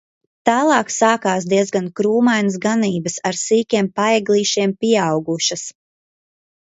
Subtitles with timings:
[0.49, 5.67] Tālāk sākās diezgan krūmainas ganības ar sīkiem paeglīšiem pieaugušas.